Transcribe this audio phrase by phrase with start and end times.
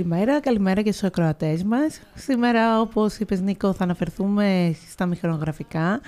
[0.00, 2.00] Καλημέρα, καλημέρα και στους ακροατές μας.
[2.14, 6.00] Σήμερα, όπως είπες Νίκο, θα αναφερθούμε στα μηχανογραφικά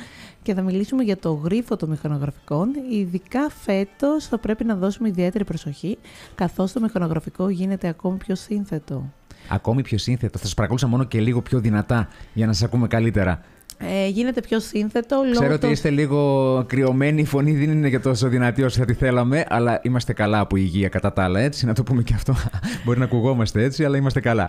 [0.42, 2.68] και θα μιλήσουμε για το γρίφο των μηχανογραφικών.
[2.90, 5.98] Ειδικά φέτος θα πρέπει να δώσουμε ιδιαίτερη προσοχή,
[6.34, 9.12] καθώς το μηχανογραφικό γίνεται ακόμη πιο σύνθετο.
[9.48, 10.38] Ακόμη πιο σύνθετο.
[10.38, 13.40] Θα σας παρακολούσα μόνο και λίγο πιο δυνατά για να σας ακούμε καλύτερα.
[13.78, 15.16] Ε, γίνεται πιο σύνθετο.
[15.30, 18.94] Ξέρω ότι είστε λίγο κρυωμένοι, η φωνή δεν είναι και τόσο δυνατή όσο θα τη
[18.94, 22.34] θέλαμε, αλλά είμαστε καλά από υγεία κατά τα άλλα, έτσι, να το πούμε και αυτό.
[22.84, 24.48] Μπορεί να ακουγόμαστε έτσι, αλλά είμαστε καλά.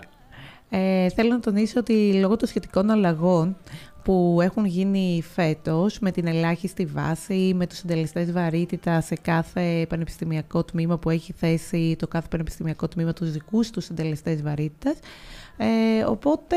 [0.70, 3.56] Ε, θέλω να τονίσω ότι λόγω των σχετικών αλλαγών
[4.02, 10.64] που έχουν γίνει φέτος με την ελάχιστη βάση, με τους συντελεστές βαρύτητα σε κάθε πανεπιστημιακό
[10.64, 14.98] τμήμα που έχει θέσει το κάθε πανεπιστημιακό τμήμα τους δικούς τους συντελεστές βαρύτητας.
[15.56, 16.56] Ε, οπότε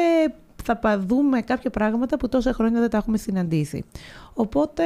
[0.64, 3.84] θα δούμε κάποια πράγματα που τόσα χρόνια δεν τα έχουμε συναντήσει.
[4.34, 4.84] Οπότε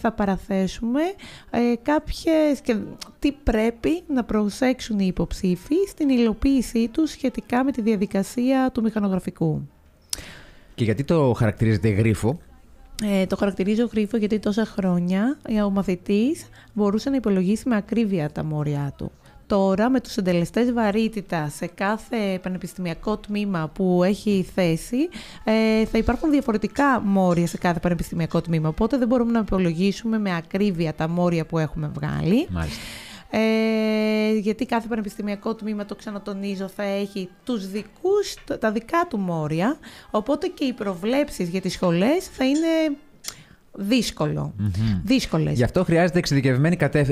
[0.00, 1.00] θα παραθέσουμε
[1.50, 2.76] ε, κάποιες και
[3.18, 9.68] τι πρέπει να προσέξουν οι υποψήφοι στην υλοποίησή τους σχετικά με τη διαδικασία του μηχανογραφικού.
[10.74, 12.38] Και γιατί το χαρακτηρίζεται γρίφο;
[13.04, 18.44] Ε, το χαρακτηρίζω γρίφο γιατί τόσα χρόνια ο μαθητής μπορούσε να υπολογίσει με ακρίβεια τα
[18.44, 19.12] μόρια του.
[19.48, 25.08] Τώρα με τους συντελεστές βαρύτητα σε κάθε πανεπιστημιακό τμήμα που έχει θέση
[25.44, 28.68] ε, θα υπάρχουν διαφορετικά μόρια σε κάθε πανεπιστημιακό τμήμα.
[28.68, 32.46] Οπότε δεν μπορούμε να υπολογίσουμε με ακρίβεια τα μόρια που έχουμε βγάλει.
[32.50, 32.82] Μάλιστα.
[33.30, 39.78] Ε, γιατί κάθε πανεπιστημιακό τμήμα, το ξανατονίζω, θα έχει τους δικούς, τα δικά του μόρια,
[40.10, 42.96] οπότε και οι προβλέψεις για τις σχολές θα είναι
[43.78, 44.54] δύσκολο.
[44.60, 45.00] Mm-hmm.
[45.04, 45.56] Δύσκολες.
[45.56, 47.08] Γι' αυτό χρειάζεται εξειδικευμένες κατευ...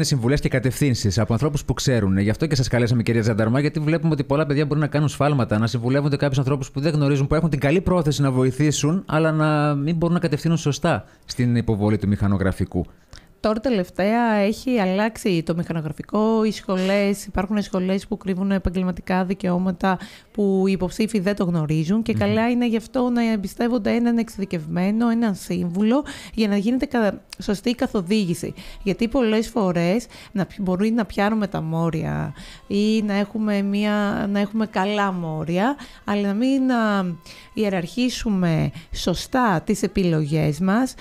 [0.00, 2.18] συμβουλές και κατευθύνσεις από ανθρώπους που ξέρουν.
[2.18, 5.08] Γι' αυτό και σας καλέσαμε, κυρία Ζανταρμά, γιατί βλέπουμε ότι πολλά παιδιά μπορούν να κάνουν
[5.08, 9.02] σφάλματα, να συμβουλεύονται κάποιους ανθρώπους που δεν γνωρίζουν, που έχουν την καλή πρόθεση να βοηθήσουν,
[9.06, 12.86] αλλά να μην μπορούν να κατευθύνουν σωστά στην υποβολή του μηχανογραφικού.
[13.40, 16.44] Τώρα τελευταία έχει αλλάξει το μηχανογραφικό.
[16.44, 19.98] Οι σχολές, υπάρχουν σχολές που κρύβουν επαγγελματικά δικαιώματα
[20.32, 25.08] που οι υποψήφοι δεν το γνωρίζουν και καλά είναι γι' αυτό να εμπιστεύονται έναν εξειδικευμένο,
[25.08, 28.54] έναν σύμβουλο για να γίνεται σωστή καθοδήγηση.
[28.82, 32.34] Γιατί πολλές φορές να, μπορεί να πιάνουμε τα μόρια
[32.66, 37.06] ή να έχουμε, μια, να έχουμε καλά μόρια, αλλά να μην να
[37.54, 40.94] ιεραρχήσουμε σωστά τις επιλογές μας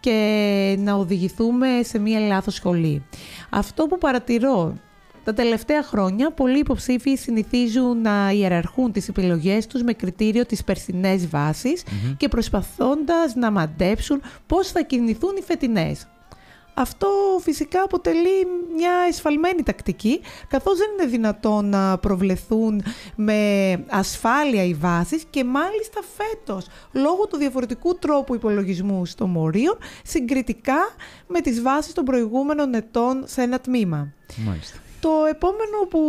[0.00, 3.04] και να οδηγηθούμε σε μία λάθος σχολή.
[3.50, 4.76] Αυτό που παρατηρώ
[5.24, 11.28] τα τελευταία χρόνια, πολλοί υποψήφοι συνηθίζουν να ιεραρχούν τις επιλογές τους με κριτήριο τις περσινές
[12.16, 16.06] και προσπαθώντας να μαντέψουν πώς θα κινηθούν οι φετινές.
[16.80, 17.08] Αυτό
[17.40, 18.46] φυσικά αποτελεί
[18.76, 22.82] μια εσφαλμένη τακτική, καθώς δεν είναι δυνατόν να προβλεθούν
[23.16, 30.94] με ασφάλεια οι βάσεις και μάλιστα φέτος, λόγω του διαφορετικού τρόπου υπολογισμού στο μορίο, συγκριτικά
[31.26, 34.12] με τις βάσεις των προηγούμενων ετών σε ένα τμήμα.
[34.46, 34.78] Μάλιστα.
[35.00, 36.00] Το επόμενο που...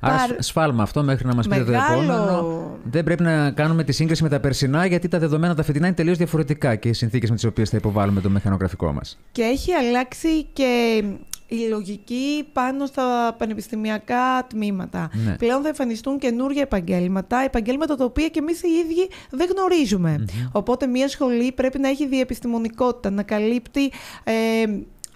[0.00, 2.78] Άρα σφάλμα αυτό μέχρι να μας πείτε το επόμενο.
[2.84, 5.96] Δεν πρέπει να κάνουμε τη σύγκριση με τα περσινά γιατί τα δεδομένα τα φετινά είναι
[5.96, 9.18] τελείως διαφορετικά και οι συνθήκες με τις οποίες θα υποβάλουμε το μηχανογραφικό μας.
[9.32, 11.02] Και έχει αλλάξει και
[11.46, 15.10] η λογική πάνω στα πανεπιστημιακά τμήματα.
[15.24, 15.36] Ναι.
[15.36, 20.86] Πλέον θα εμφανιστούν καινούργια επαγγέλματα, επαγγέλματα τα οποία και εμείς οι ίδιοι δεν γνωριζουμε Οπότε
[20.86, 23.92] μια σχολή πρέπει να έχει διεπιστημονικότητα, να καλύπτει
[24.24, 24.32] ε,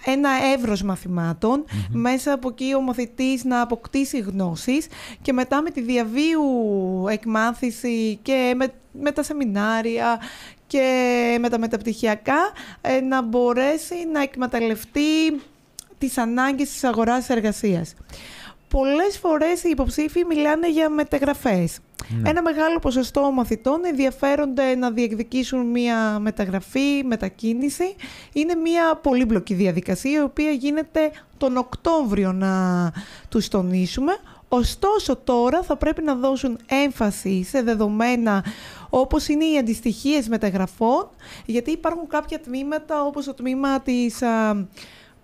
[0.06, 0.82] ένα εύρος
[1.90, 4.86] μέσα από εκεί ο μαθητής να αποκτήσει γνώσεις
[5.22, 6.44] και μετά με τη διαβίου
[7.10, 10.20] εκμάθηση και με, με τα σεμινάρια
[10.66, 15.40] και με τα μεταπτυχιακά ε, να μπορέσει να εκμεταλλευτεί
[15.98, 17.94] τις ανάγκες της αγοράς εργασίας.
[18.68, 21.78] Πολλές φορές οι υποψήφοι μιλάνε για μεταγραφές.
[22.08, 22.30] Ναι.
[22.30, 27.94] Ένα μεγάλο ποσοστό μαθητών ενδιαφέρονται να διεκδικήσουν μία μεταγραφή, μετακίνηση.
[28.32, 32.92] Είναι μία πολύπλοκη διαδικασία η οποία γίνεται τον Οκτώβριο να
[33.28, 34.12] τους τονίσουμε.
[34.48, 38.44] Ωστόσο τώρα θα πρέπει να δώσουν έμφαση σε δεδομένα
[38.90, 41.08] όπως είναι οι αντιστοιχίες μεταγραφών,
[41.46, 44.22] γιατί υπάρχουν κάποια τμήματα όπως το τμήμα της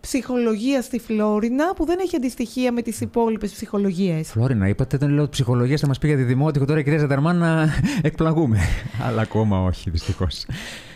[0.02, 4.28] ψυχολογία στη Φλόρινα που δεν έχει αντιστοιχεία με τις υπόλοιπες ψυχολογίες.
[4.28, 7.36] Φλόρινα, είπατε, δεν λέω ψυχολογία, θα μας πει για τη δημότικο τώρα η κυρία Ζανταρμάν
[7.36, 7.68] να
[8.02, 8.58] εκπλαγούμε.
[9.06, 10.46] Αλλά ακόμα όχι, δυστυχώς.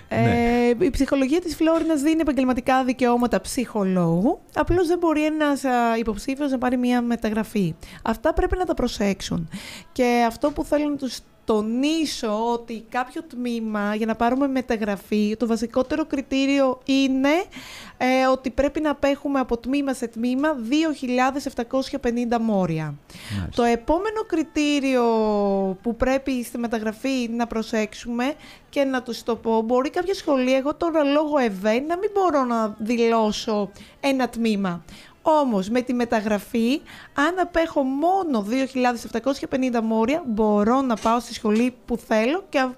[0.08, 0.84] Ε, ναι.
[0.84, 5.62] Η ψυχολογία της Φλόρινας δίνει επαγγελματικά δικαιώματα ψυχολόγου, απλώς δεν μπορεί ένας
[5.98, 7.74] υποψήφιος να πάρει μια μεταγραφή.
[8.02, 9.48] Αυτά πρέπει να τα προσέξουν.
[9.92, 15.46] Και αυτό που θέλω να τους τονίσω ότι κάποιο τμήμα για να πάρουμε μεταγραφή, το
[15.46, 17.44] βασικότερο κριτήριο είναι
[17.96, 20.48] ε, ότι πρέπει να απέχουμε από τμήμα σε τμήμα
[22.30, 22.94] 2.750 μόρια.
[23.54, 25.04] Το επόμενο κριτήριο
[25.82, 28.34] που πρέπει στη μεταγραφή να προσέξουμε
[28.68, 32.44] και να τους το πω, μπορεί κάποια σχολεία, εγώ τώρα λόγω ΕΒΕ, να μην μπορώ
[32.44, 33.70] να δηλώσω
[34.00, 34.84] ένα τμήμα.
[35.28, 36.80] Όμως με τη μεταγραφή,
[37.14, 38.46] αν απέχω μόνο
[39.50, 42.68] 2.750 μόρια, μπορώ να πάω στη σχολή που θέλω και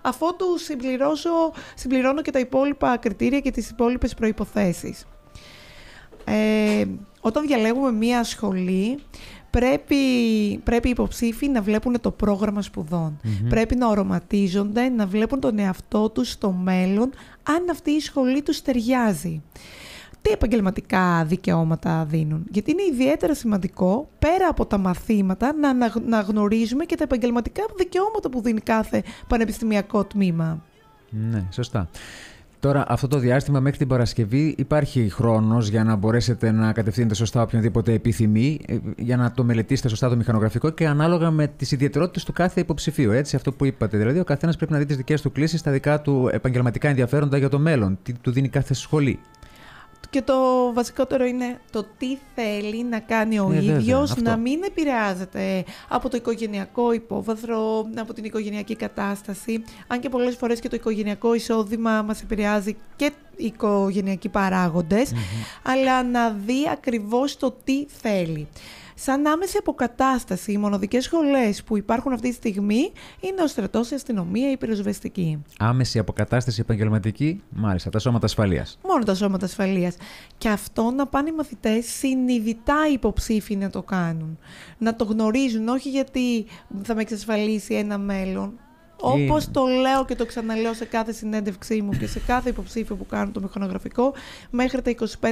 [0.00, 1.30] αφότου συμπληρώσω,
[1.74, 5.06] συμπληρώνω και τα υπόλοιπα κριτήρια και τις υπόλοιπες προϋποθέσεις.
[6.24, 6.84] Ε,
[7.20, 8.98] όταν διαλέγουμε μία σχολή,
[9.50, 9.96] πρέπει,
[10.64, 12.62] πρέπει οι υποψήφοι να βλέπουν το πρόγραμμα
[13.48, 17.10] Πρέπει να οροματίζονται, να βλέπουν τον εαυτό τους στο μέλλον,
[17.42, 19.42] αν αυτή η σχολή τους ταιριάζει
[20.22, 26.84] τι επαγγελματικά δικαιώματα δίνουν; Γιατί είναι ιδιαίτερα σημαντικό, πέρα από τα μαθήματα, να, να, γνωρίζουμε
[26.84, 30.62] και τα επαγγελματικά δικαιώματα που δίνει κάθε πανεπιστημιακό τμήμα.
[31.10, 31.88] Ναι, σωστά.
[32.60, 37.42] Τώρα, αυτό το διάστημα μέχρι την Παρασκευή υπάρχει χρόνος για να μπορέσετε να κατευθύνετε σωστά
[37.42, 42.24] οποιονδήποτε επιθυμεί, ε, για να το μελετήσετε σωστά το μηχανογραφικό και ανάλογα με τις ιδιαιτερότητες
[42.24, 43.10] του κάθε υποψηφίου.
[43.10, 43.96] Έτσι, αυτό που είπατε.
[43.96, 47.38] Δηλαδή, ο καθένας πρέπει να δει τις δικές του κλήσεις, τα δικά του επαγγελματικά ενδιαφέροντα
[47.38, 47.98] για το μέλλον.
[48.02, 49.18] Τι του δίνει κάθε σχολή.
[50.10, 50.34] Και το
[50.72, 56.16] βασικότερο είναι το τι θέλει να κάνει ο ε, ίδιος, να μην επηρεάζεται από το
[56.16, 59.64] οικογενειακό υπόβαθρο, από την οικογενειακή κατάσταση.
[59.86, 64.30] Αν και πολλές φορές και το οικογενειακό εισόδημα μας επηρεάζει και οι οικογενειακοί
[65.62, 68.48] αλλά να δει ακριβώς το τι θέλει.
[69.00, 73.94] Σαν άμεση αποκατάσταση, οι μοναδικές σχολές που υπάρχουν αυτή τη στιγμή είναι ο στρατός, η
[73.94, 75.42] αστυνομία, η πυροσβεστική.
[75.58, 78.78] Άμεση αποκατάσταση επαγγελματική, μάλιστα, τα σώματα ασφαλείας.
[78.82, 79.96] Μόνο τα σώματα ασφαλείας.
[80.38, 84.38] Και αυτό να πάνε οι μαθητές συνειδητά υποψήφοι να το κάνουν.
[84.78, 86.46] Να το γνωρίζουν, όχι γιατί
[86.82, 88.52] θα με εξασφαλίσει ένα μέλλον,
[89.00, 93.06] Όπως το λέω και το ξαναλέω σε κάθε συνέντευξή μου και σε κάθε υποψήφιο που
[93.06, 94.14] κάνω το μηχανογραφικό,
[94.50, 95.28] μέχρι τα 25-27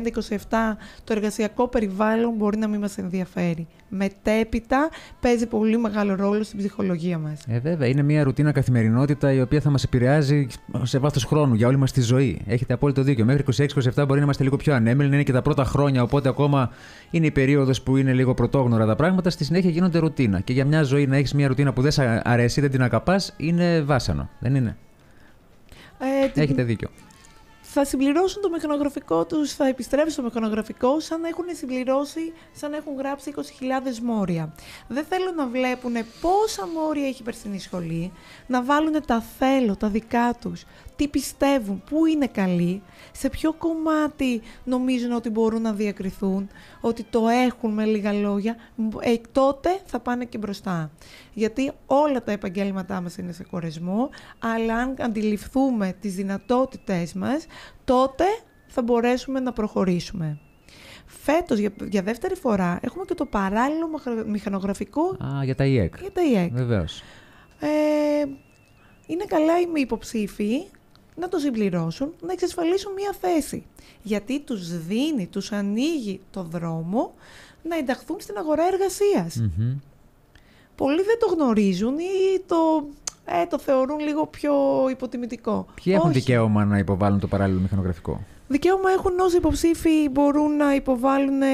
[1.05, 3.67] το εργασιακό περιβάλλον μπορεί να μην μας ενδιαφέρει.
[3.89, 4.89] Μετέπειτα
[5.21, 7.45] παίζει πολύ μεγάλο ρόλο στην ψυχολογία μας.
[7.49, 10.47] Ε, βέβαια, είναι μια ρουτίνα καθημερινότητα η οποία θα μας επηρεάζει
[10.83, 12.41] σε βάθος χρόνου για όλη μας τη ζωή.
[12.47, 13.25] Έχετε απόλυτο δίκιο.
[13.25, 13.45] Μέχρι
[13.95, 16.71] 26-27 μπορεί να είμαστε λίγο πιο ανέμελοι, είναι και τα πρώτα χρόνια, οπότε ακόμα
[17.11, 19.31] είναι η περίοδος που είναι λίγο πρωτόγνωρα τα πράγματα.
[19.31, 20.41] Στη συνέχεια γίνονται ρουτίνα.
[20.41, 23.21] Και για μια ζωή να έχεις μια ρουτίνα που δεν σε αρέσει, δεν την ακαπά,
[23.37, 24.77] είναι βάσανο, δεν είναι;
[25.99, 26.89] Ε, Έχετε δίκιο.
[27.79, 32.77] Θα συμπληρώσουν το μηχανογραφικό τους, θα επιστρέψουν στο μηχανογραφικό σαν να έχουν συμπληρώσει, σαν να
[32.77, 33.43] έχουν γράψει 20.000
[34.03, 34.55] μόρια.
[34.89, 38.13] Δεν θέλουν να βλέπουν πόσα μόρια έχει η περσινή σχολή,
[38.47, 40.65] να βάλουν τα θέλω, τα δικά τους,
[40.97, 42.83] τι πιστεύουν, πού είναι καλοί,
[43.13, 46.49] σε ποιο κομμάτι νομίζουν ότι μπορούν να διακριθούν,
[46.81, 48.57] ότι το έχουν με λίγα λόγια,
[49.01, 50.91] ε, τότε θα πάνε και μπροστά.
[51.33, 57.47] Γιατί όλα τα επαγγέλματά μας είναι σε κορεσμό, αλλά αν αντιληφθούμε τις δυνατότητές μας,
[57.85, 58.25] τότε
[58.67, 60.39] θα μπορέσουμε να προχωρήσουμε.
[61.07, 63.89] Φέτος, για, για δεύτερη φορά, έχουμε και το παράλληλο
[64.27, 65.03] μηχανογραφικό...
[65.03, 65.95] Α, για τα ΙΕΚ.
[66.01, 66.53] Για τα ΙΕΚ.
[66.53, 67.03] Βεβαίως.
[67.61, 67.69] Ε,
[69.07, 70.67] είναι καλά οι υποψήφοι
[71.17, 73.65] να το συμπληρώσουν, να εξασφαλίσουν μία θέση.
[74.03, 77.15] Γιατί τους δίνει, τους ανοίγει το δρόμο
[77.63, 78.65] να ενταχθούν στην αγορά
[80.77, 82.87] Πολλοί δεν το γνωρίζουν ή το,
[83.25, 84.55] ε, το θεωρούν λίγο πιο
[84.91, 85.67] υποτιμητικό.
[85.83, 91.43] Ποιοι έχουν δικαίωμα να υποβάλουν το παράλληλο μηχανογραφικό; Δικαίωμα έχουν όσοι υποψήφοι μπορούν να υποβάλουν...
[91.43, 91.47] Ε,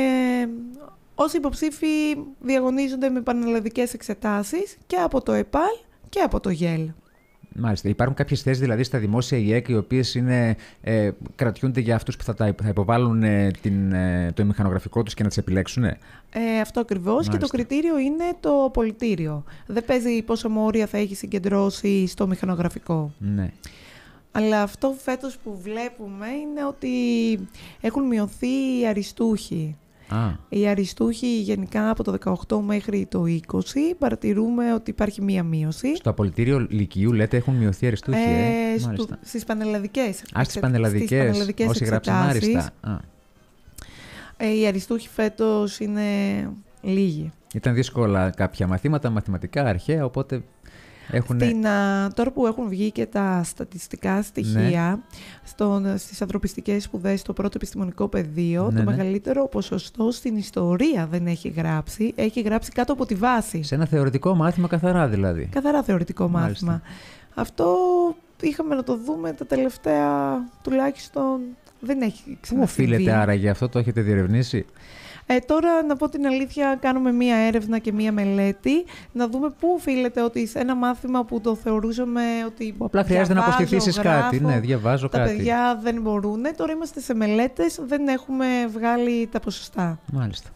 [1.14, 5.76] όσοι υποψήφοι διαγωνίζονται με πανελλαδικές εξετάσεις και από το ΕΠΑΛ
[6.08, 6.90] και από το ΓΕΛ.
[7.54, 7.88] Μάλιστα.
[7.88, 10.14] Υπάρχουν κάποιες θέσεις δηλαδή στα δημόσια ΙΕΚ οι οποίες
[10.80, 15.14] ε, κρατιούνται για αυτούς που θα, τα, θα υποβάλουν ε, την, ε, το μηχανογραφικό τους
[15.14, 15.84] και να τις επιλέξουν.
[15.84, 15.98] Ε,
[16.60, 17.28] αυτό ακριβώς.
[17.28, 19.44] Και το κριτήριο είναι το πολιτήριο.
[19.66, 23.12] Δεν παίζει πόσο μόρια θα έχει συγκεντρώσει στο μηχανογραφικό.
[23.18, 23.50] Ναι.
[24.32, 26.88] Αλλά αυτό φέτος που βλέπουμε είναι ότι
[27.80, 29.76] έχουν μειωθεί οι αριστούχοι.
[30.48, 33.56] Οι αριστούχοι γενικά από το 18 μέχρι το 20
[33.98, 35.96] παρατηρούμε ότι υπάρχει μία μείωση.
[35.96, 40.22] Στο απολυτήριο Λυκειού λέτε έχουν μειωθεί οι αριστούχοι, ε, ε στου, στις πανελλαδικές.
[40.38, 42.70] Α, στις πανελλαδικές, όσοι γράψαν άριστα.
[44.36, 46.02] Ε, οι αριστούχοι φέτος είναι
[46.80, 47.32] λίγοι.
[47.54, 50.42] Ήταν δύσκολα κάποια μαθήματα, μαθηματικά, αρχαία, οπότε
[51.10, 51.40] έχουν...
[51.40, 51.62] Στην,
[52.14, 55.18] τώρα που έχουν βγει και τα στατιστικά στοιχεία ναι.
[55.44, 58.96] στον, στις ανθρωπιστικές σπουδές στο πρώτο επιστημονικό πεδίο, ναι, το ναι.
[58.96, 63.62] μεγαλύτερο ποσοστό στην ιστορία δεν έχει γράψει, έχει γράψει κάτω από τη βάση.
[63.62, 65.48] Σε ένα θεωρητικό μάθημα καθαρά δηλαδή.
[65.52, 66.82] Καθαρά θεωρητικό μάθημα.
[67.34, 67.76] Αυτό
[68.40, 71.40] είχαμε να το δούμε τα τελευταία τουλάχιστον
[71.80, 72.56] δεν έχει ξανασυμβεί.
[72.56, 74.66] Πού οφείλεται άραγε αυτό, το έχετε διερευνήσει;
[75.26, 79.68] Ε, τώρα, να πω την αλήθεια, κάνουμε μία έρευνα και μία μελέτη, να δούμε πού
[79.76, 82.74] οφείλεται ότι σε ένα μάθημα που το θεωρούσαμε ότι.
[82.78, 84.40] Που απλά χρειάζεται να αποστηθήσεις κάτι.
[84.40, 85.30] Ναι, διαβάζω τα κάτι.
[85.30, 86.42] Τα παιδιά δεν μπορούν.
[86.56, 89.98] Τώρα είμαστε σε μελέτες, δεν έχουμε βγάλει τα ποσοστά.
[90.12, 90.48] Μάλιστα.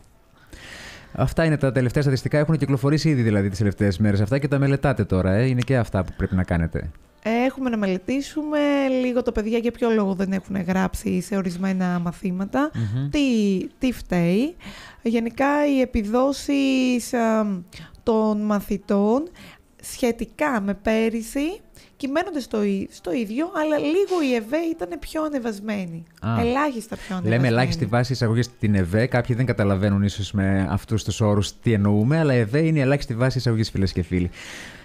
[1.12, 2.38] Αυτά είναι τα τελευταία στατιστικά.
[2.38, 5.32] Έχουν κυκλοφορήσει ήδη δηλαδή τις τελευταίες μέρες αυτά και τα μελετάτε τώρα.
[5.32, 5.46] Ε.
[5.46, 6.90] Είναι και αυτά που πρέπει να κάνετε.
[7.30, 8.58] Έχουμε να μελετήσουμε
[9.00, 12.14] λίγο το παιδιά για ποιο λόγο δεν έχουν γράψει σε ορισμένα
[13.10, 13.20] Τι,
[13.78, 14.56] τι φταίει.
[15.02, 17.14] Γενικά οι επιδόσεις
[18.02, 19.30] των μαθητών
[19.82, 21.60] σχετικά με πέρυσι
[21.96, 22.58] κυμαίνονται στο,
[22.90, 26.04] στο ίδιο, αλλά λίγο η ΕΒΕ ήταν πιο ανεβασμένη.
[26.40, 27.28] Ελάχιστα πιο ανεβασμένη.
[27.28, 29.06] Λέμε ελάχιστη βάση εισαγωγή στην ΕΒΕ.
[29.06, 32.82] Κάποιοι δεν καταλαβαίνουν ίσως με αυτούς τους όρους τι εννοούμε, αλλά η ΕΒΕ είναι η
[32.82, 34.30] ελάχιστη βάση εισαγωγή, φίλες και φίλοι.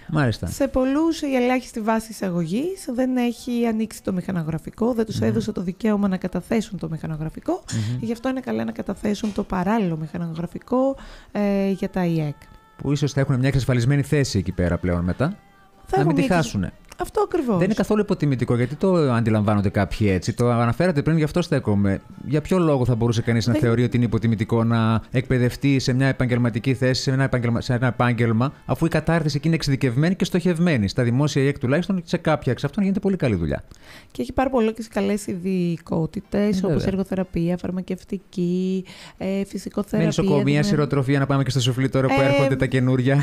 [0.08, 0.46] Μάλιστα.
[0.46, 5.22] Σε πολλούς η ελάχιστη βάση εισαγωγής δεν έχει ανοίξει το μηχανογραφικό, δεν τους mm.
[5.22, 7.64] έδωσε το δικαίωμα να καταθέσουν το μηχανογραφικό.
[7.66, 7.98] Mm-hmm.
[8.00, 10.96] Γι' αυτό είναι καλά να καταθέσουν το παράλληλο μηχανογραφικό
[11.32, 12.36] ε, για τα ΙΕΚ.
[12.76, 15.38] Που ίσως θα έχουν μια εξασφαλισμένη θέση εκεί πέρα πλέον μετά.
[15.86, 16.70] Θα να μην τη χάσουν.
[17.02, 17.56] Αυτό ακριβώς.
[17.56, 20.32] Δεν είναι καθόλου υποτιμητικό, γιατί το αντιλαμβάνονται κάποιοι έτσι.
[20.32, 22.00] Το αναφέρατε πριν, γι' αυτό στέκομαι.
[22.26, 26.06] Για ποιο λόγο θα μπορούσε κανείς να θεωρεί ότι είναι υποτιμητικό να εκπαιδευτεί σε μια
[26.06, 30.24] επαγγελματική θέση, σε ένα, επάγγελμα, σε ένα επάγγελμα, αφού η κατάρτιση εκεί είναι εξειδικευμένη και
[30.24, 30.88] στοχευμένη.
[30.88, 33.64] Στα δημόσια ΙΕΚ τουλάχιστον σε κάποια εξ αυτών γίνεται πολύ καλή δουλειά.
[34.10, 38.84] Και έχει πάρα πολλές καλές ειδικότητες, ε, όπως εργοθεραπεία, φαρμακευτική,
[39.18, 40.06] ε, φυσικοθεραπεία.
[40.06, 40.68] Νοσοκομεία, δηλαδή...
[40.68, 43.22] σειροτροφία, να πάμε και στο σουφλί τώρα που ε, έρχονται τα καινούρια.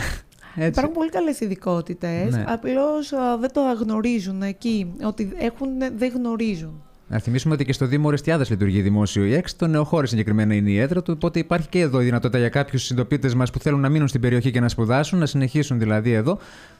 [0.59, 0.79] Έτσι.
[0.79, 2.35] Υπάρχουν πολύ καλές ειδικότητες.
[2.35, 2.43] Ναι.
[2.47, 4.93] Απλώς δεν το γνωρίζουν εκεί.
[5.03, 6.83] Ότι έχουν, δεν γνωρίζουν.
[7.07, 9.55] Να θυμίσουμε ότι και στο Δήμο Ρεστιάδα λειτουργεί δημόσιο ΙΕΞ.
[9.55, 11.13] Το νεοχώρη συγκεκριμένα είναι η έδρα του.
[11.15, 14.21] Οπότε υπάρχει και εδώ η δυνατότητα για κάποιους συντοπίτες μας που θέλουν να μείνουν στην
[14.21, 16.39] περιοχή και να σπουδάσουν, να συνεχίσουν δηλαδή εδώ.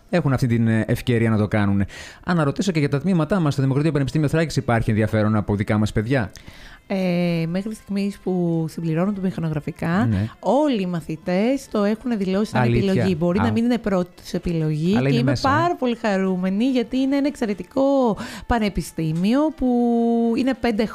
[0.10, 1.86] Έχουν αυτή την ε, ευκαιρία να το κάνουν.
[2.24, 5.78] Αν ρωτήσω και για τα τμήματά μας, στο Δημοκρατικό Πανεπιστήμιο Θράκης υπάρχει ενδιαφέρον από δικά
[5.78, 6.32] μας παιδιά;
[6.92, 10.30] Ε, μέχρι στιγμής που συμπληρώνουν το μηχανογραφικά, ναι.
[10.40, 13.16] όλοι οι μαθητές το έχουν δηλώσει σαν επιλογή.
[13.18, 17.28] Μπορεί να μην είναι πρώτης του επιλογή και είμαι πάρα πολύ χαρούμενη γιατί είναι ένα
[17.28, 18.18] εξαιρετικό
[18.48, 19.68] πανεπιστήμιο που
[20.38, 20.88] είναι πέντε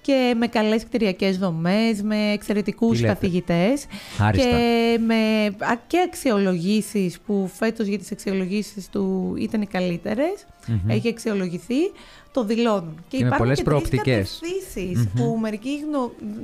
[0.00, 3.86] και με καλές κτηριακές δομές, με εξαιρετικούς καθηγητές
[4.32, 5.54] και με
[5.86, 10.46] και αξιολογήσεις που φέτος για τις αξιολογήσεις του ήταν οι καλύτερες.
[10.86, 11.90] Έχει αξιολογηθεί
[12.32, 12.94] το δηλώνουν.
[13.08, 14.40] Και, και υπάρχουν και προοπτικές
[15.14, 15.70] που μερικοί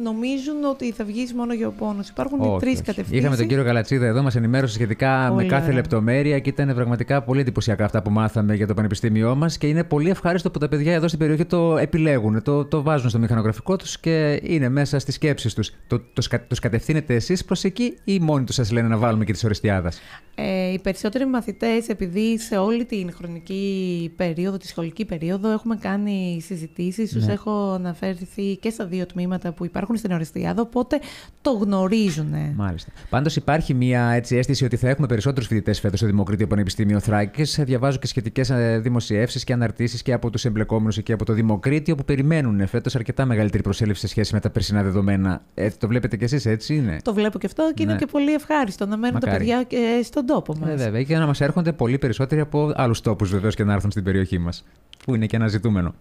[0.03, 2.09] νομίζουν ότι θα βγεις μόνο για ο πόνος.
[2.09, 3.19] Υπάρχουν τρεις κατευθύνσεις.
[3.19, 7.41] Είχαμε τον κύριο Καλατσίδα εδώ, μας ενημέρωσε σχετικά με κάθε λεπτομέρεια και ήταν πραγματικά πολύ
[7.41, 10.93] εντυπωσιακά αυτά που μάθαμε για το πανεπιστήμιό μας και είναι πολύ ευχάριστο που τα παιδιά
[10.93, 15.15] εδώ στην περιοχή το επιλέγουν, το, το βάζουν στο μηχανογραφικό τους και είναι μέσα στις
[15.15, 15.71] σκέψεις τους.
[15.87, 19.33] Το, το, το, κατευθύνετε εσείς προς εκεί ή μόνοι τους σας λένε να βάλουμε και
[19.33, 19.93] τη οριστιάδα.
[20.35, 26.43] Ε, οι περισσότεροι μαθητές, επειδή σε όλη την χρονική περίοδο, τη σχολική περίοδο, έχουμε κάνει
[26.45, 27.21] συζητήσεις, ναι.
[27.21, 27.79] του έχω
[28.19, 31.01] αναφέρθει και στα δύο τμήματα που υπάρχουν στην Οριστιάδα, οπότε
[31.41, 32.35] το γνωρίζουν.
[32.57, 32.91] Μάλιστα.
[33.11, 37.61] Πάντως υπάρχει μια έτσι, αίσθηση ότι θα έχουμε περισσότερους φοιτητές φέτος στο Δημοκρίτιο Πανεπιστήμιο Θράκης.
[37.65, 41.95] Διαβάζω και σχετικές ε, δημοσιεύσεις και αναρτήσεις και από τους εμπλεκόμενους και από το Δημοκρίτιο
[41.95, 45.43] που περιμένουν φέτος αρκετά μεγαλύτερη προσέλευση σε σχέση με τα περσινά δεδομένα.
[45.55, 47.91] Ε, το βλέπετε κι εσείς, έτσι είναι; Το βλέπω και αυτό και ναι.
[47.91, 49.33] είναι και πολύ ευχάριστο να μένουν Μακάρι.
[49.33, 50.71] τα παιδιά και στον τόπο μας.
[50.71, 53.91] Ε, βέβαια, και να μας έρχονται πολύ περισσότεροι από άλλους τόπους βεβαίως και να έρθουν
[53.91, 54.65] στην περιοχή μας.
[55.05, 55.95] Που είναι και ένα ζητούμενο.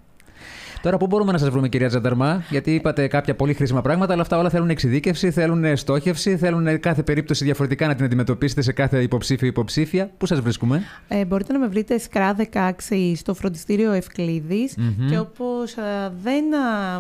[0.82, 4.22] Τώρα, πού μπορούμε να σας βρούμε, κυρία Τζανταρμά, γιατί είπατε κάποια πολύ χρήσιμα πράγματα, αλλά
[4.22, 9.02] αυτά όλα θέλουν εξειδίκευση, θέλουν στόχευση, θέλουν κάθε περίπτωση διαφορετικά να την αντιμετωπίσετε σε κάθε
[9.02, 10.10] υποψήφιο υποψήφια.
[10.18, 14.76] Πού σας βρίσκουμε, ε, Μπορείτε να με βρείτε ΣΚΡΑ 16 στο φροντιστήριο Ευκλήδης.
[14.78, 15.10] Mm-hmm.
[15.10, 15.76] Και όπως
[16.24, 16.44] δεν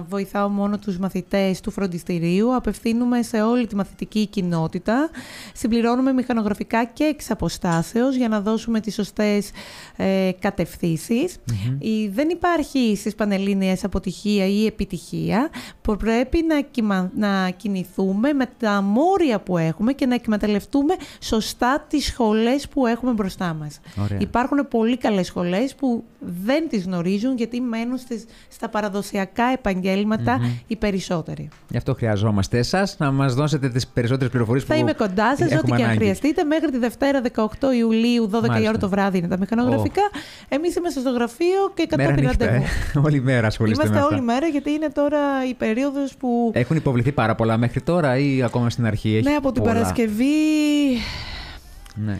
[0.07, 5.09] βοηθάω μόνο τους μαθητές του φροντιστηρίου, απευθύνουμε σε όλη τη μαθητική κοινότητα.
[5.53, 9.51] Συμπληρώνουμε μηχανογραφικά και εξ αποστάσεω για να δώσουμε τις σωστές
[9.95, 11.35] ε, κατευθύνσεις.
[11.35, 12.09] Mm-hmm.
[12.11, 15.49] Δεν υπάρχει στις Πανελλήνιες αποτυχία ή επιτυχία,
[15.81, 22.05] που πρέπει να, να κινηθούμε με τα μόρια που έχουμε και να εκμεταλλευτούμε σωστά τις
[22.05, 23.79] σχολές που έχουμε μπροστά μας.
[24.17, 29.45] Υπάρχουν πολύ καλές σχολές που δεν τις γνωρίζουν γιατί μένουν στις, στα παραδοσιακά
[30.67, 31.49] οι περισσότεροι.
[31.69, 35.51] Γι' αυτό χρειαζόμαστε εσάς να μας δώσετε τις περισσότερες πληροφορίες που Θα είμαι κοντά σας,
[35.51, 36.43] ό,τι και αν χρειαστείτε.
[36.43, 40.01] Μέχρι τη Δευτέρα 18 Ιουλίου, 12 η ώρα το βράδυ είναι τα μηχανογραφικά.
[40.11, 40.17] Oh.
[40.49, 42.63] Εμείς είμαστε στο γραφείο και κατόπιν ραντεβού.
[42.95, 42.99] Ε.
[43.05, 46.51] Όλη μέρα ασχολείστε Είμαστε όλη μέρα γιατί είναι τώρα η περίοδος που.
[46.53, 49.29] Έχουν υποβληθεί πάρα πολλά μέχρι τώρα ή ακόμα στην αρχή έχει.
[49.29, 50.25] Ναι, από την Παρασκευή.
[51.95, 52.17] Ναι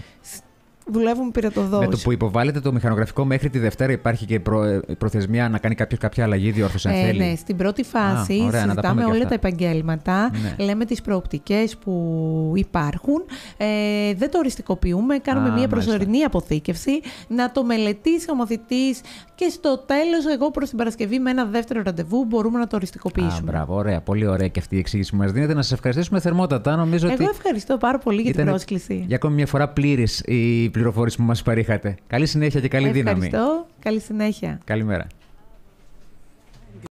[0.91, 1.87] δουλεύουμε πυρετοδόση.
[1.87, 5.57] Με το που υποβάλλεται το μηχανογραφικό μέχρι τη Δευτέρα υπάρχει και προ, ε, προθεσμία να
[5.57, 7.19] κάνει κάποιος κάποια αλλαγή, διόρθωση αν ε, θέλει.
[7.19, 10.65] Ναι, στην πρώτη φάση Α, ωραία, συζητάμε όλα τα επαγγέλματα, ναι.
[10.65, 13.23] λέμε τις προοπτικές που υπάρχουν,
[13.57, 13.65] ε,
[14.13, 19.01] δεν το οριστικοποιούμε, κάνουμε Α, μια προσωρινή αποθήκευση, να το μελετήσει ο μαθητής
[19.35, 23.49] και στο τέλος εγώ προς την Παρασκευή με ένα δεύτερο ραντεβού μπορούμε να το οριστικοποιήσουμε.
[23.49, 25.53] Α, μπράβο, ωραία, πολύ ωραία και αυτή η εξήγηση που μας δίνετε.
[25.53, 26.75] Να σας ευχαριστήσουμε θερμότατα.
[26.75, 29.03] Νομίζω εγώ ευχαριστώ πάρα πολύ για την πρόσκληση.
[29.07, 31.95] Για ακόμη μια φορά πλήρης η πληροφόρηση που μας παρήχατε.
[32.07, 33.09] Καλή συνέχεια και καλή Ευχαριστώ.
[33.13, 33.25] δύναμη.
[33.25, 33.67] Ευχαριστώ.
[33.79, 34.59] Καλή συνέχεια.
[34.63, 35.07] Καλημέρα.